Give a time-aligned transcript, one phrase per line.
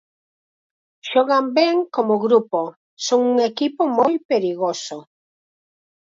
[1.09, 2.59] Xogan ben como grupo,
[3.07, 4.97] son un equipo moi perigoso.